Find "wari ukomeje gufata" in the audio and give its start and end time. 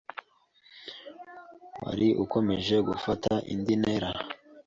1.83-3.31